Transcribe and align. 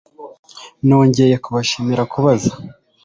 Nongeye 0.87 1.35
kubashimira 1.43 2.03
kubaza 2.11 2.51